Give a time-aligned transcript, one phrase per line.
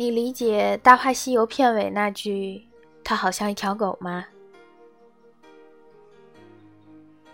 [0.00, 2.66] 你理解《大话西游》片尾那句
[3.04, 4.24] “它好像一条狗”吗？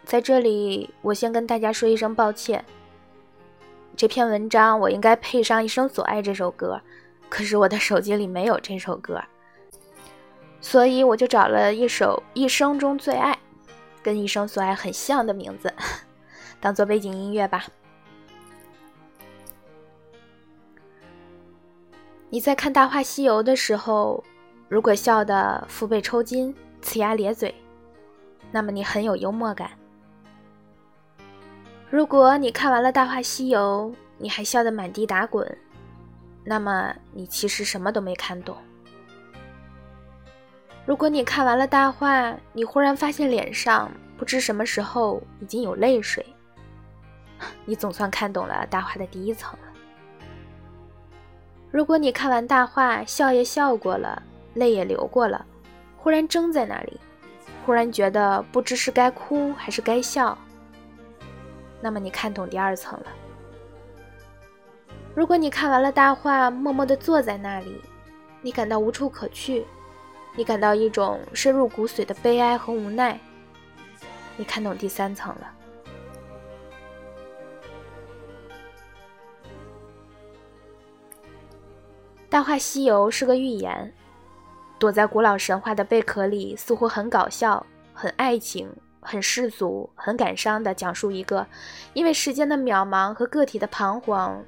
[0.04, 2.64] 在这里，我先跟大家说一声抱歉。
[3.96, 6.80] 这篇文章我应该配上《一生所爱》这首歌，
[7.28, 9.22] 可是我的手机里没有这首歌，
[10.60, 13.32] 所以我就找了一首《一生中最爱》，
[14.02, 15.72] 跟《一生所爱》很像的名字，
[16.58, 17.64] 当做背景音乐吧。
[22.36, 24.22] 你在看《大话西游》的时候，
[24.68, 27.54] 如果笑得腹背抽筋、呲牙咧嘴，
[28.52, 29.70] 那么你很有幽默感；
[31.88, 35.50] 如果你看完了《大话西游》，你还笑得满地打滚，
[36.44, 38.54] 那么你其实什么都没看懂；
[40.84, 46.22] 如果你看完了大话，你忽然发现脸上不知什么时候已经有泪水，
[47.64, 49.58] 你总算看懂了大话的第一层。
[51.76, 54.22] 如果你看完大话，笑也笑过了，
[54.54, 55.44] 泪也流过了，
[55.98, 56.98] 忽然怔在那里，
[57.66, 60.38] 忽然觉得不知是该哭还是该笑，
[61.82, 63.06] 那么你看懂第二层了。
[65.14, 67.78] 如果你看完了大话，默默地坐在那里，
[68.40, 69.66] 你感到无处可去，
[70.34, 73.20] 你感到一种深入骨髓的悲哀和无奈，
[74.38, 75.50] 你看懂第三层了。
[82.36, 83.90] 《大话西游》是个寓言，
[84.78, 88.70] 躲在古老神话的贝壳里，似乎很搞笑、很爱情、
[89.00, 91.46] 很世俗、很感伤地讲述一个
[91.94, 94.44] 因为时间的渺茫和个体的彷徨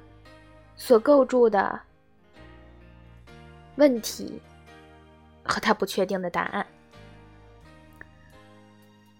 [0.75, 1.79] 所构筑的
[3.77, 4.39] 问题
[5.41, 6.63] 和他不确定的答案。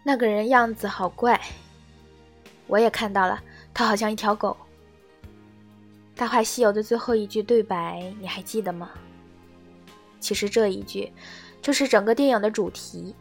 [0.03, 1.41] 那个人样子好怪，
[2.67, 3.41] 我也看到了，
[3.73, 4.55] 他好像一条狗。
[6.19, 8.89] 《大话西游》的最后一句对白，你还记得吗？
[10.19, 11.13] 其实这一句，
[11.61, 13.15] 就是整个电影的主题。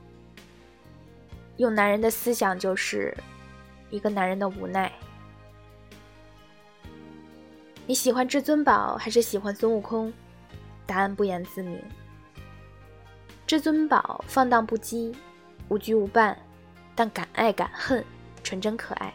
[1.59, 3.17] 用男人的思想，就是
[3.89, 4.91] 一个男人的无奈。
[7.87, 10.13] 你喜欢至尊宝还是喜欢孙悟空？
[10.85, 11.81] 答案不言自明。
[13.47, 15.15] 至尊宝放荡不羁，
[15.69, 16.37] 无拘无伴，
[16.97, 18.05] 但敢爱敢恨，
[18.43, 19.15] 纯真可爱。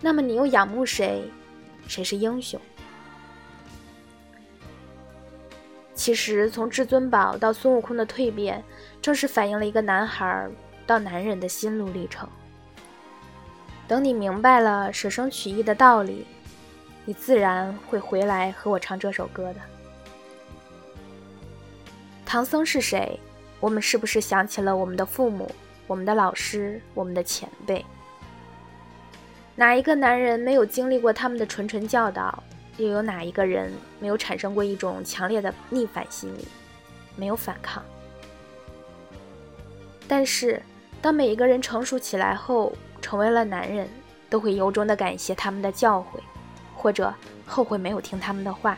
[0.00, 1.30] 那么你又仰慕谁？
[1.86, 2.60] 谁是英雄？
[5.94, 8.62] 其实，从至尊宝到孙悟空的蜕变，
[9.00, 10.48] 正是反映了一个男孩
[10.86, 12.28] 到男人的心路历程。
[13.86, 16.26] 等你明白了舍生取义的道理，
[17.04, 19.60] 你自然会回来和我唱这首歌的。
[22.26, 23.18] 唐僧是谁？
[23.60, 25.50] 我们是不是想起了我们的父母、
[25.86, 27.84] 我们的老师、我们的前辈？
[29.56, 32.42] 哪一个男人没有经历过他们的谆谆教导？
[32.76, 36.48] 又有哪一个人没有产生过一种强烈的逆反心理，
[37.14, 37.80] 没有反抗？
[40.08, 40.60] 但是，
[41.00, 43.88] 当每一个人成熟起来后，成为了男人，
[44.28, 46.18] 都会由衷的感谢他们的教诲，
[46.74, 47.14] 或者
[47.46, 48.76] 后悔没有听他们的话。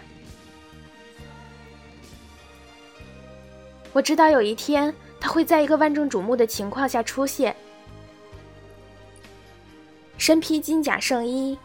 [3.94, 7.56] 我知道有一天，他会在一个万众瞩目的情况下出现。
[10.26, 11.56] 身披金甲圣衣，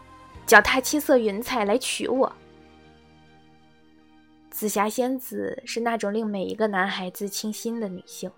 [0.46, 2.32] 脚踏七色云彩来娶我。
[4.52, 8.30] 紫霞仙子是那种令每一个男孩子倾心的女性，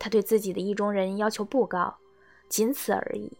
[0.00, 1.96] 她对自己的意中人要求不高，
[2.48, 3.38] 仅此而已。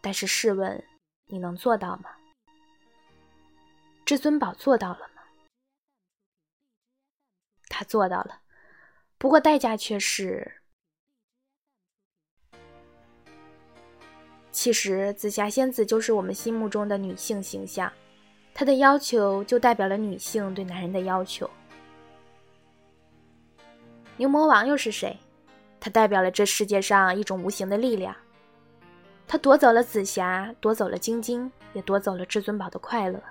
[0.00, 0.82] 但是试问，
[1.26, 2.10] 你能做到吗？
[4.04, 5.22] 至尊宝做到了吗？
[7.68, 8.40] 他做到了，
[9.18, 10.62] 不过代价却是。
[14.56, 17.92] 其实，紫霞仙子就是我们心目中的女性形象，
[18.54, 21.48] 她的要求就代表了女性对男人的要求。
[24.16, 25.14] 牛魔王又是谁？
[25.78, 28.16] 他代表了这世界上一种无形的力量，
[29.28, 33.22] 他夺走了紫霞，夺走了晶晶，也夺走了至尊宝的快乐。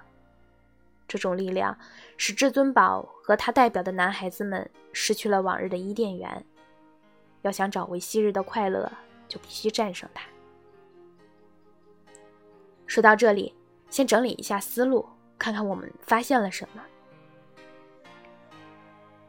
[1.08, 1.76] 这种力量
[2.18, 6.46] 使至尊宝和他代表的男孩子们失去了往日的伊甸园。
[7.42, 8.92] 要想找回昔日的快乐，
[9.28, 10.24] 就必须战胜他。
[12.88, 13.54] 说到这里，
[13.90, 15.06] 先整理一下思路，
[15.38, 16.82] 看看我们发现了什么。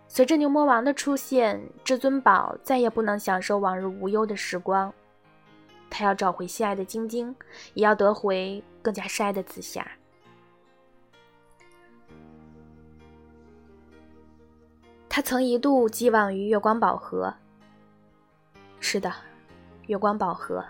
[0.08, 4.92] 随着牛魔王的出现，至尊宝再也不能享受往日无忧的时光。
[5.90, 7.34] 他要找回心爱的晶晶，
[7.74, 9.86] 也要得回更加深爱的紫霞。
[15.08, 17.32] 他曾一度寄望于月光宝盒。
[18.80, 19.12] 是的，
[19.86, 20.64] 月光宝盒。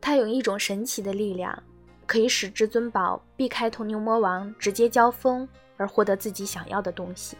[0.00, 1.62] 它有一种神奇的力量，
[2.06, 5.46] 可以使至尊宝避开同牛魔王直接交锋，
[5.76, 7.36] 而获得自己想要的东西。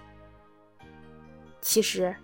[1.60, 2.14] 其实，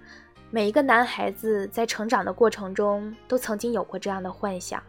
[0.51, 4.83] 每一个男孩子在成长的过程中都曾经有过这样的幻想，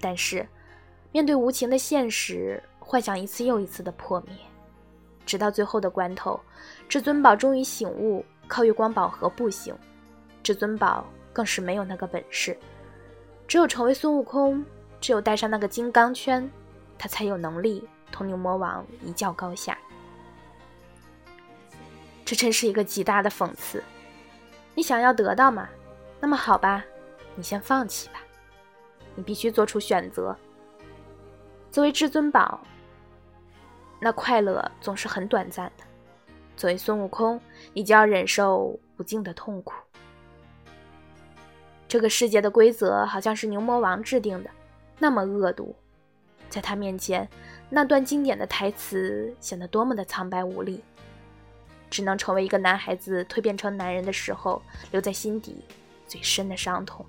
[0.00, 0.46] 但是
[1.12, 4.36] 面对无情的现实，幻想一次又一次的破灭，
[5.24, 6.38] 直到最后的关头，
[6.88, 9.74] 至尊宝终于醒悟，靠月光宝盒不行，
[10.42, 12.56] 至尊宝更是没有那个本事，
[13.48, 14.64] 只有成为孙悟空，
[15.00, 16.50] 只有戴上那个金刚圈，
[16.98, 19.78] 他才有能力同牛魔王一较高下。
[22.24, 23.82] 这真是一个极大的讽刺。
[24.74, 25.68] 你想要得到吗？
[26.20, 26.84] 那么好吧，
[27.36, 28.20] 你先放弃吧。
[29.14, 30.36] 你必须做出选择。
[31.70, 32.60] 作为至尊宝，
[34.00, 35.84] 那快乐总是很短暂的；
[36.56, 37.40] 作为孙悟空，
[37.72, 39.74] 你就要忍受无尽的痛苦。
[41.88, 44.50] 这个世界的规则好像是牛魔王制定的，
[44.98, 45.74] 那么恶毒，
[46.48, 47.28] 在他面前，
[47.70, 50.82] 那段经典的台词显得多么的苍白无力。
[51.88, 54.60] 只能成为一个男孩子蜕变成男人的时候
[54.90, 55.64] 留在心底
[56.08, 57.06] 最深的伤痛。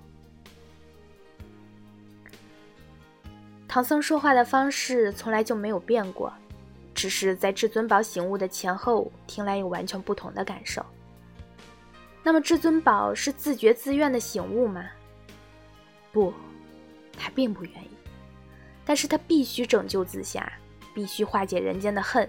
[3.66, 6.32] 唐僧说话的方式从来就没有变过，
[6.94, 10.82] 只是在至尊宝醒悟的前后听来有完全不同的感受。
[12.28, 14.84] 那么，至尊宝是自觉自愿的醒悟吗？
[16.12, 16.30] 不，
[17.16, 17.88] 他并不愿意，
[18.84, 20.52] 但是他必须拯救紫霞，
[20.92, 22.28] 必须化解人间的恨，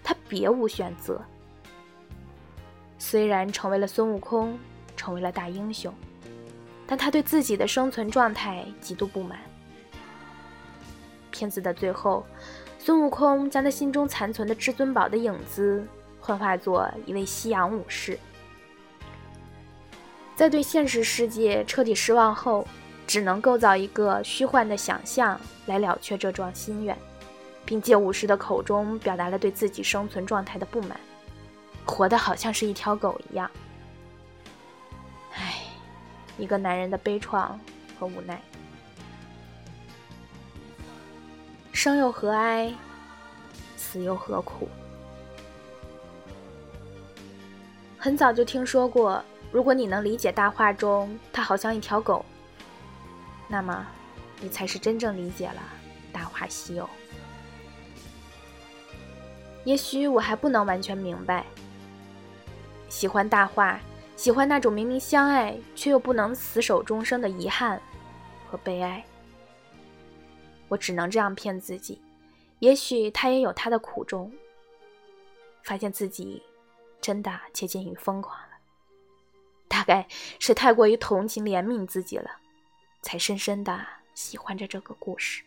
[0.00, 1.20] 他别无选择。
[2.98, 4.56] 虽然成为了孙悟空，
[4.96, 5.92] 成为了大英雄，
[6.86, 9.40] 但他对自己的生存状态极度不满。
[11.32, 12.24] 片子的最后，
[12.78, 15.84] 孙悟空将他心中残存的至尊宝的影子
[16.20, 18.16] 幻化作一位西洋武士。
[20.42, 22.66] 在对现实世界彻底失望后，
[23.06, 26.98] 只能构造一个虚幻的想象来了却这桩心愿，
[27.64, 30.98] 并借武士的口中表达了对自己生存状态的不满。
[31.86, 33.48] 活得好像是一条狗一样，
[35.34, 35.62] 唉，
[36.36, 37.50] 一个男人的悲怆
[37.96, 38.42] 和无奈。
[41.72, 42.74] 生又何哀，
[43.76, 44.68] 死又何苦？
[47.96, 52.24] 很早就听说过，如果你能理解大话中它好像一条狗，
[53.46, 53.86] 那么
[54.40, 55.62] 你才是真正理解了
[56.12, 56.84] 《大话西游》。
[59.64, 61.44] 也许我还不能完全明白。
[62.88, 63.78] 喜欢大话，
[64.16, 67.80] 喜欢那种明明相爱却又不能死守终生的遗憾
[68.50, 69.04] 和悲哀。
[70.68, 72.00] 我只能这样骗自己，
[72.58, 74.32] 也许他也有他的苦衷。
[75.62, 76.42] 发现自己
[77.00, 78.36] 真的接近于疯狂，
[79.82, 80.06] 大概
[80.38, 82.30] 是太过于同情怜悯自己了，
[83.02, 83.84] 才深深的
[84.14, 85.42] 喜欢着这个故事。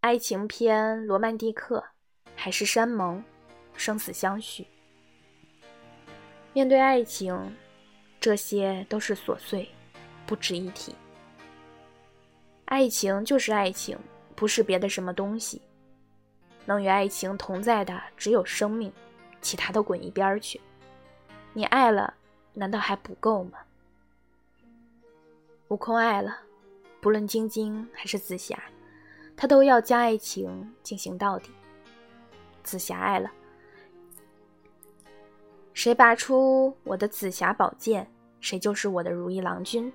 [0.00, 1.84] 爱情片、罗曼蒂克，
[2.34, 3.22] 海誓山盟，
[3.76, 4.66] 生死相许。
[6.52, 7.56] 面对爱情，
[8.18, 9.70] 这些都是琐碎，
[10.26, 10.92] 不值一提。
[12.64, 13.96] 爱情就是爱情，
[14.34, 15.62] 不是别的什么东西。
[16.64, 18.92] 能与爱情同在的只有生命，
[19.40, 20.60] 其他都滚一边去。
[21.52, 22.14] 你爱了，
[22.54, 23.58] 难道还不够吗？
[25.68, 26.38] 悟空爱了，
[27.00, 28.62] 不论晶晶还是紫霞。
[29.34, 31.50] 他都要将爱情进行到底。
[32.62, 33.30] 紫霞爱了，
[35.74, 38.08] 谁拔出我的紫霞宝剑，
[38.40, 39.92] 谁就是我的如意郎君。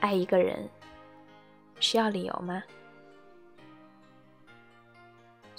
[0.00, 0.68] 爱一个人
[1.80, 2.62] 需要理由吗？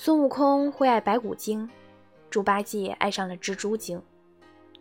[0.06, 1.70] 孙悟空会爱白骨精，
[2.30, 4.04] 猪八戒爱上了蜘蛛精，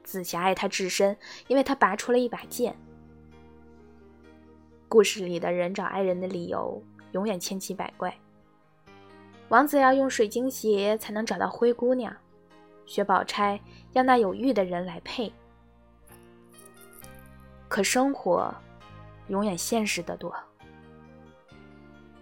[0.02, 2.74] 紫霞爱他至深，因为他拔出了一把剑。
[4.88, 6.82] 故事里的人找爱人的理由。
[7.12, 8.12] 永远千奇百怪。
[9.48, 12.12] 王子要用水晶鞋才能找到灰姑娘，
[12.84, 13.60] 薛宝钗
[13.92, 15.32] 要那有玉的人来配。
[17.68, 18.52] 可生活
[19.28, 20.34] 永远现实的多。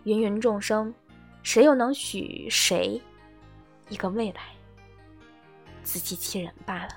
[0.05, 0.93] 芸芸众生，
[1.51, 3.03] 谁又能许谁
[3.89, 4.41] 一个未来？
[5.83, 6.91] 自欺欺人罢了。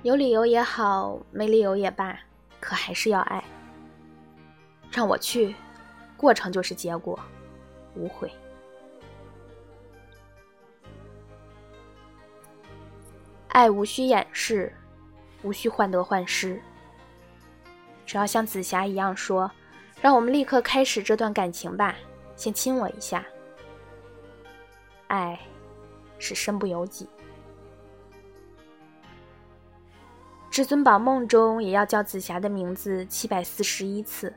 [0.00, 2.18] 有理由也好，没理由也罢，
[2.58, 3.44] 可还是要爱。
[4.90, 5.54] 让我去，
[6.16, 7.20] 过程就是结果，
[7.94, 8.32] 无悔。
[13.48, 14.74] 爱无需掩饰，
[15.42, 16.62] 无需患得患失。
[18.06, 19.50] 只要像紫霞一样说
[20.00, 21.94] ：“让我们立刻开始这段感情吧，
[22.36, 23.24] 先亲我一下。”
[25.08, 25.38] 爱
[26.18, 27.08] 是身不由己。
[30.50, 34.32] 至尊宝梦中也要叫紫霞的名字七百四十一次。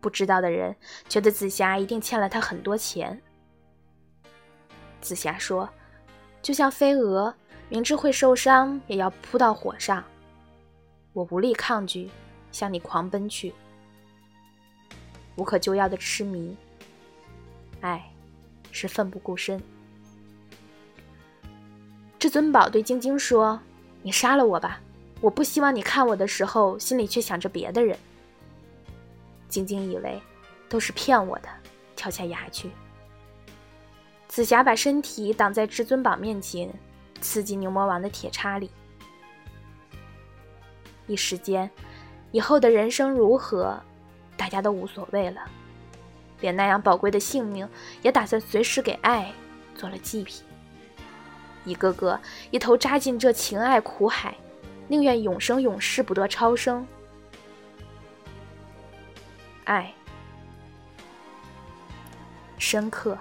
[0.00, 0.74] 不知道的人
[1.08, 3.20] 觉得紫霞一定欠了他很多钱。
[5.00, 5.68] 紫霞说
[6.42, 7.32] ：“就像飞蛾，
[7.68, 10.02] 明知会受伤，也要扑到火上。
[11.12, 12.10] 我无力抗拒，
[12.50, 13.54] 向你狂奔去。
[15.36, 16.56] 无可救药的痴迷，
[17.80, 18.02] 爱，
[18.70, 19.60] 是奋不顾身。”
[22.18, 23.58] 至尊宝对晶晶说
[24.02, 24.80] ：“你杀了我吧，
[25.20, 27.98] 我不希望你看我的时候心里却想着别的人。”
[29.48, 30.20] 晶晶以为
[30.68, 31.48] 都是骗我的，
[31.96, 32.70] 跳下崖去。
[34.28, 36.72] 紫霞把身体挡在至尊宝面前，
[37.20, 38.70] 刺进牛魔王的铁叉里。
[41.06, 41.70] 一时间，
[42.30, 43.78] 以后的人生如何，
[44.42, 45.40] 大家都无所谓了，
[46.40, 47.68] 连那样宝贵的性命
[48.02, 49.32] 也打算随时给爱
[49.76, 50.42] 做了祭品。
[51.64, 52.20] 一个个
[52.50, 54.34] 一头扎进这情爱苦海，
[54.88, 56.84] 宁愿永生永世不得超生。
[59.62, 59.94] 爱，
[62.58, 63.16] 深刻，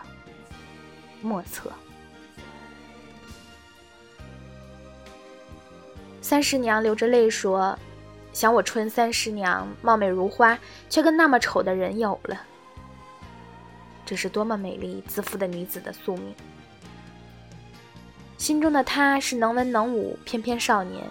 [1.22, 1.72] 莫测。
[6.20, 7.78] 三师娘流着泪说
[8.34, 10.58] ：“想我春三师娘貌美如花，
[10.90, 12.42] 却跟那么丑的人有了。
[14.06, 16.34] 这是多么美丽自负的女子的宿命。”
[18.38, 21.04] 心中的他是能文能武翩翩少年，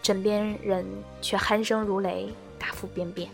[0.00, 0.86] 枕边人
[1.20, 3.28] 却鼾声如雷，大腹便便。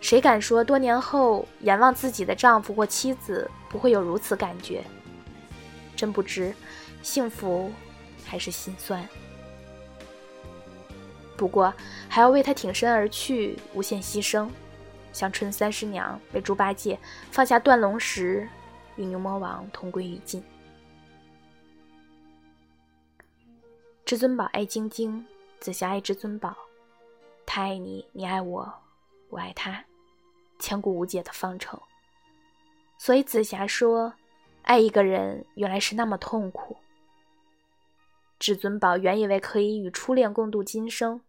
[0.00, 4.84] 谁敢说多年后眼望自己的丈夫或妻子不会有如此感觉？
[5.96, 6.54] 真不知
[7.02, 7.72] 幸福
[8.24, 9.04] 还是心酸。
[11.38, 11.72] 不过
[12.08, 14.50] 还要为他挺身而去，无限牺牲，
[15.12, 16.98] 像春三师娘为猪八戒
[17.30, 18.46] 放下断龙石，
[18.96, 20.42] 与牛魔王同归于尽。
[24.04, 25.24] 至尊宝爱晶晶，
[25.60, 26.56] 紫霞爱至尊宝。
[27.46, 28.74] 他爱你，你爱我，
[29.28, 29.84] 我爱他，
[30.58, 31.80] 千古无解的方程。
[32.98, 34.12] 所以紫霞说，
[34.62, 36.76] 爱一个人原来是那么痛苦。
[38.38, 41.20] 至尊宝原以为可以与初恋共度今生，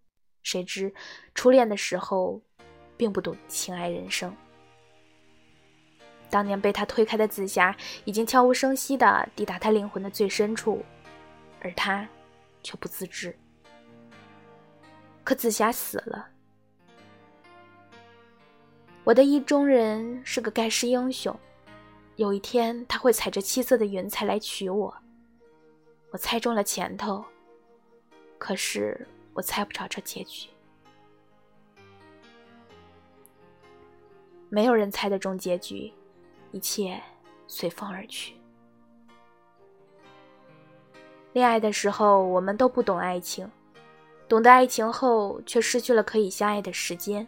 [0.49, 0.93] 谁知
[1.35, 2.41] 初恋的时候，
[2.97, 4.35] 并不懂情爱人生。
[6.29, 7.75] 当年被他推开的紫霞，
[8.05, 10.83] 已经悄无声息地抵达他灵魂的最深处，
[11.61, 12.07] 而他。
[12.61, 13.33] 却不自知。
[15.23, 16.27] 可紫霞死了，
[19.05, 21.33] 我的意中人是个盖世英雄，
[22.17, 24.93] 有一天他会踩着七色的云彩来娶我。
[26.11, 27.23] 我猜中了前头，
[28.37, 30.49] 可是我猜不着这结局。
[34.49, 35.93] 没有人猜得中结局，
[36.51, 37.01] 一切
[37.47, 38.35] 随风而去。
[41.33, 43.47] 恋爱的时候，我们都不懂爱情；
[44.27, 47.27] 懂得爱情后，却失去了可以相爱的时间。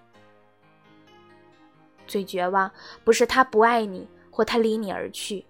[2.08, 2.70] 最绝望
[3.04, 5.46] 不是他不爱你，或他离你而去，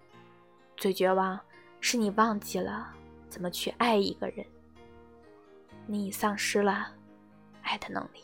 [0.75, 1.39] 最绝望
[1.79, 2.93] 是你忘记了
[3.29, 4.45] 怎么去爱一个人。
[5.91, 6.87] 你已丧失了
[7.63, 8.23] 爱的能力。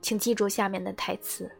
[0.00, 1.50] 请记住下面的台词：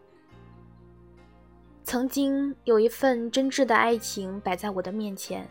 [1.85, 5.47] 曾经有一份真挚的爱情摆在我的面前。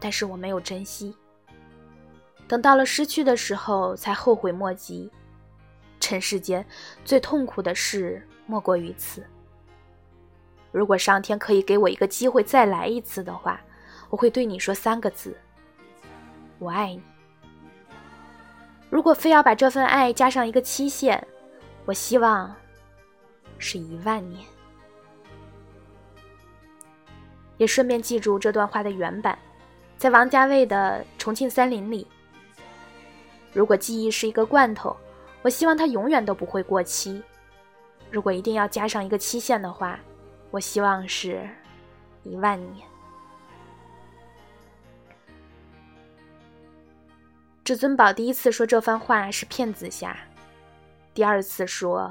[0.00, 1.12] 但是我没有珍惜，
[2.46, 5.10] 等到了失去的时候才后悔莫及。
[5.98, 6.64] 尘世间
[7.04, 9.26] 最痛苦的事莫过于此。
[10.70, 13.60] 如果上天可以给我一个机会再来一次的话，
[14.08, 15.36] 我会对你说三个字：
[16.58, 17.02] 我爱你。
[18.90, 21.22] 如果非要把这份爱加上一个期限，
[21.84, 22.54] 我希望
[23.58, 24.44] 是一万年。
[27.56, 29.38] 也顺便记住这段话的原版。
[29.96, 32.06] 在王家卫的《重庆森林》里，
[33.52, 34.96] 如果记忆是一个罐头，
[35.42, 37.20] 我希望它永远都不会过期。
[38.10, 39.98] 如果一定要加上一个期限的话，
[40.50, 41.46] 我希望是
[42.22, 42.86] 一万年。
[47.68, 50.16] 至尊宝第一次说这番话是骗紫霞，
[51.12, 52.10] 第二次说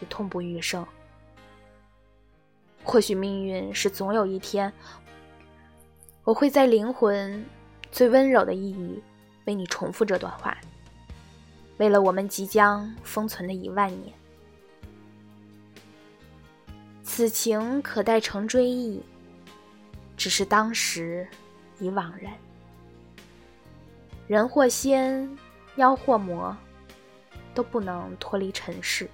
[0.00, 0.86] 也痛不欲生。
[2.84, 4.70] 或许命运是总有一天。
[6.24, 7.42] 我会在灵魂
[7.90, 9.02] 最温柔的一语
[9.46, 10.54] 为你重复这段话，
[11.78, 14.12] 为了我们即将封存的一万年。
[17.02, 19.02] 此情可待成追忆，
[20.18, 21.26] 只是当时
[21.78, 22.30] 已惘然。
[24.28, 25.26] 人或仙，
[25.76, 26.54] 妖或魔，
[27.54, 29.08] 都不能脱离尘世，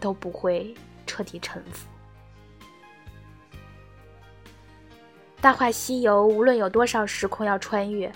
[0.00, 0.74] 都不会
[1.06, 1.86] 彻底臣服。
[5.42, 8.10] 大话西游无论有多少时空要穿越，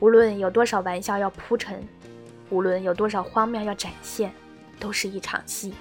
[0.00, 1.86] 无论有多少玩笑要铺陈，
[2.50, 4.32] 无论有多少荒谬要展现，
[4.80, 5.72] 都是一场戏。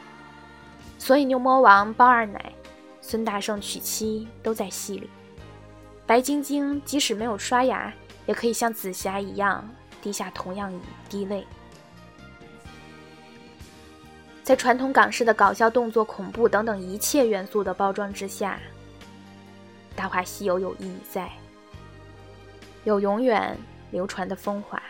[1.00, 2.54] 所以牛魔王包二奶、
[3.02, 5.10] 孙大圣娶妻都在戏里。
[6.08, 7.94] 白晶晶即使没有刷牙，
[8.26, 9.70] 也可以像紫霞一样
[10.02, 11.46] 滴下同样一滴泪。
[14.42, 18.58] 在传统港式的搞笑、动作、恐怖等等一切元素的包装之下，
[19.98, 21.30] 《大话西游》有意义在，
[22.86, 23.58] 有永远
[23.92, 24.82] 流传的风华。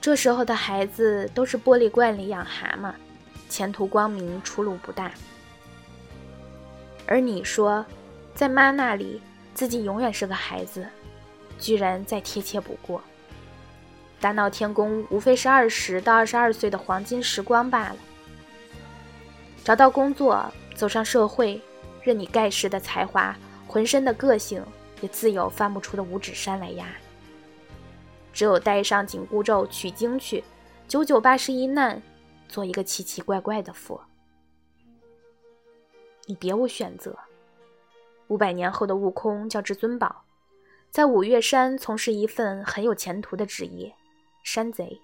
[0.00, 2.92] 这时候的孩子都是玻璃罐里养蛤蟆，
[3.48, 5.12] 前途光明，出路不大。
[7.10, 7.84] 而你说，
[8.36, 9.20] 在妈那里，
[9.52, 10.86] 自己永远是个孩子，
[11.58, 13.02] 居然再贴切不过。
[14.20, 17.96] 大闹天宫无非是二十到二十二岁的黄金时光罢了。
[19.64, 21.60] 找到工作，走上社会，
[22.04, 23.36] 任你盖世的才华、
[23.66, 24.64] 浑身的个性，
[25.00, 26.86] 也自有翻不出的五指山来压。
[28.32, 30.44] 只有带上紧箍咒取经去，
[30.86, 32.00] 九九八十一难，
[32.48, 34.00] 做一个奇奇怪怪的佛。
[36.30, 37.18] 你别无选择。
[38.28, 40.24] 五百年后的悟空叫至尊宝，
[40.88, 43.92] 在五岳山从事一份很有前途的职业。
[44.44, 45.00] 山贼，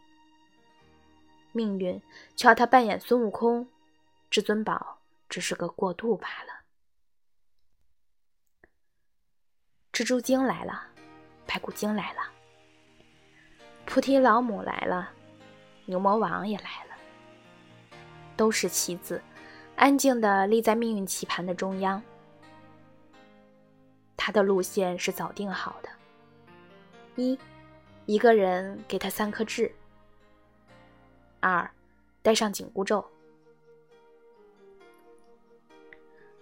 [1.50, 2.00] 命运
[2.36, 3.68] 却要他扮演孙悟空，
[4.30, 6.60] 至尊宝只是个过渡罢了。
[9.92, 10.86] 蜘蛛精来了，
[11.44, 12.20] 白骨精来了，
[13.84, 15.10] 菩提老母来了，
[15.86, 16.96] 牛魔王也来了，
[18.36, 19.20] 都是棋子，
[19.76, 22.02] 安静地立在命运棋盘的中央。
[24.16, 25.88] 他的路线是早定好的，
[27.14, 27.38] 一。
[28.06, 29.70] 一个人给他三颗痣。
[31.40, 31.68] 二，
[32.22, 33.04] 带上紧箍咒。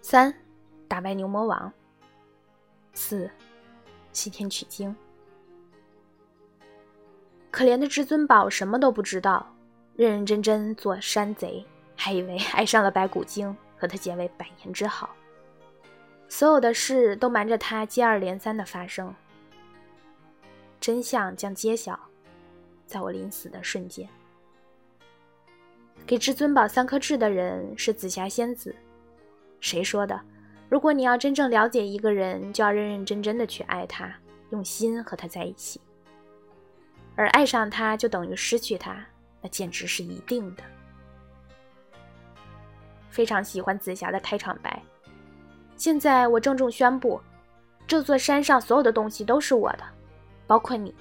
[0.02, 0.35] 三，
[0.87, 1.72] 打败牛魔王。
[2.92, 3.30] 四，
[4.12, 4.94] 西天取经。
[7.50, 9.56] 可怜的至尊宝什么都不知道，
[9.96, 11.64] 认认真真做山贼，
[11.96, 15.14] 还以为爱上了白骨精，和他结为百年之好。
[16.28, 19.14] 所有的事都瞒着他，接二连三的发生。
[20.80, 21.98] 真相将揭晓，
[22.87, 24.09] 在我临死的瞬间。
[26.07, 28.74] 给至尊宝三颗痣的人是紫霞仙子。
[29.61, 30.20] 谁说的？
[30.68, 34.12] 如果你要真正了解一个人，就要认认真真的去爱他，
[34.50, 35.80] 用心和他在一起。
[37.16, 39.07] 而爱上他就等于失去他，
[39.40, 40.64] 那简直是一定的。
[43.14, 44.83] 非常喜欢紫霞的开场白。
[45.77, 47.20] 现在我郑重宣布，
[47.87, 49.85] 这座山上所有的东西都是我的。
[50.48, 50.92] 包括你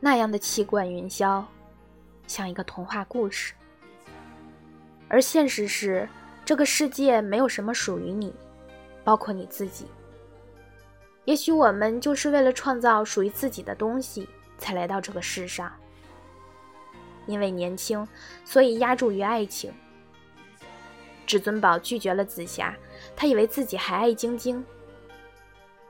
[0.00, 1.44] 那样的气贯云霄，
[2.26, 3.54] 像一个童话故事。
[5.08, 6.08] 而现实是，
[6.44, 8.34] 这个世界没有什么属于你，
[9.04, 9.86] 包括你自己。
[11.24, 15.72] 也许我们就是为了创造属于自己的东西，才来到这个世上。
[17.30, 18.06] 因为年轻，
[18.44, 19.72] 所以压注于爱情。
[21.26, 22.76] 至尊宝拒绝了紫霞，
[23.14, 24.64] 他以为自己还爱晶晶。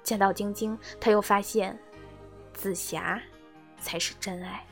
[0.02, 1.78] 见到晶晶，他又发现
[2.52, 3.20] 紫霞
[3.78, 4.64] 才是真爱。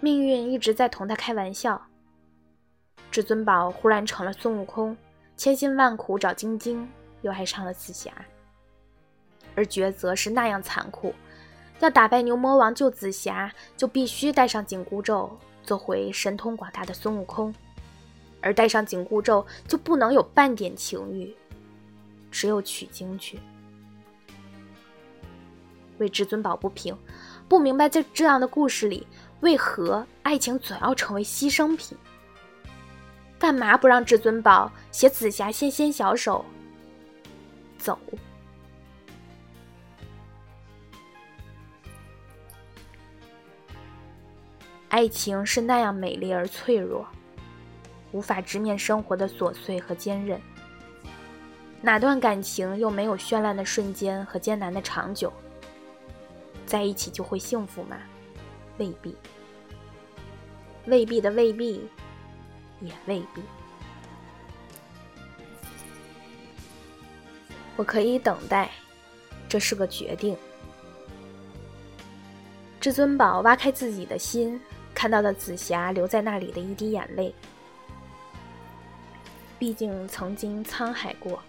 [0.00, 1.80] 命运一直在同他开玩笑。
[3.10, 4.96] 至尊宝忽然成了孙悟空，
[5.36, 6.88] 千辛万苦找晶晶，
[7.22, 8.10] 又爱上了紫霞。
[9.56, 11.12] 而抉择是那样残酷：
[11.80, 17.52] 要打败牛魔王救紫霞，就必须带上紧箍咒，做回神通广大的孙悟空；
[18.40, 21.34] 而带上紧箍咒，就不能有半点情欲。
[22.30, 23.40] 只有取经去，
[25.98, 26.96] 为至尊宝不平，
[27.48, 29.06] 不明白在这样的故事里，
[29.40, 31.98] 为何爱情总要成为牺牲品？
[33.38, 36.44] 干嘛不让至尊宝携紫霞纤纤小手
[37.78, 37.98] 走？
[44.90, 47.06] 爱情是那样美丽而脆弱，
[48.10, 50.38] 无法直面生活的琐碎和坚韧。
[51.80, 55.32] 哪段感情又没有绚烂的瞬间和艰难的长久？
[56.66, 57.96] 在一起就会幸福吗？
[58.78, 59.16] 未必，
[60.86, 61.88] 未必的未必，
[62.80, 63.42] 也未必。
[67.76, 68.70] 我可以等待，
[69.48, 70.36] 这是个决定。
[72.80, 74.60] 至尊宝挖开自己的心，
[75.00, 77.34] 看到了紫霞留在那里的一滴眼泪。
[79.58, 81.42] 毕竟曾经沧海过。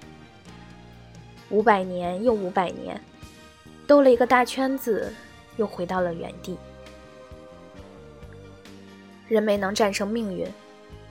[1.50, 2.98] 五百年又五百年，
[3.86, 5.14] 兜了一个大圈子，
[5.58, 6.58] 又回到了原地。
[9.28, 10.48] 人没能战胜命运，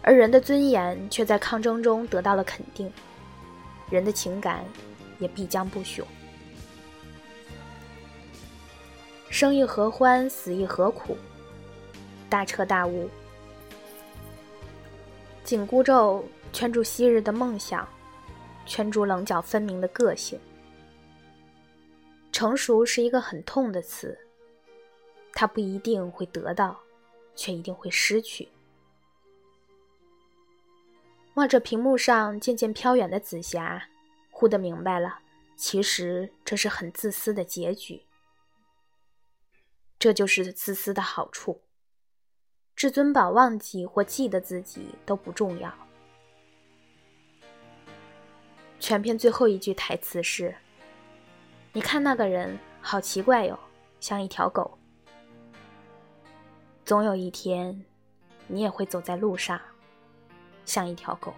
[0.00, 2.90] 而人的尊严却在抗争中得到了肯定，
[3.90, 4.64] 人的情感
[5.18, 6.04] 也必将不朽。
[9.28, 11.18] 生亦何欢，死亦何苦？
[12.30, 13.10] 大彻大悟。
[15.44, 17.86] 紧箍咒圈住昔日的梦想，
[18.64, 20.40] 圈住棱角分明的个性。
[22.30, 24.16] 成熟是一个很痛的词，
[25.32, 26.80] 它不一定会得到，
[27.34, 28.48] 却一定会失去。
[31.34, 33.88] 望着屏幕上渐渐飘远的紫霞，
[34.30, 35.18] 忽地明白了，
[35.56, 38.04] 其实这是很自私的结局。
[39.98, 41.60] 这就是自私的好处。
[42.80, 45.70] 至尊宝忘记或记得自己都不重要。
[48.78, 50.56] 全片最后一句台词是
[51.74, 53.60] ：“你看那个人，好奇怪哟，
[54.00, 54.78] 像一条狗。
[56.82, 57.84] 总有一天，
[58.46, 59.60] 你也会走在路上，
[60.64, 61.34] 像一条狗。”